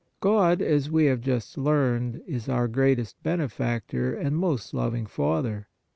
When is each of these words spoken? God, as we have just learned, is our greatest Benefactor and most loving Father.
God, 0.19 0.63
as 0.63 0.89
we 0.89 1.05
have 1.05 1.21
just 1.21 1.59
learned, 1.59 2.23
is 2.25 2.49
our 2.49 2.67
greatest 2.67 3.21
Benefactor 3.21 4.15
and 4.15 4.35
most 4.35 4.73
loving 4.73 5.05
Father. 5.05 5.67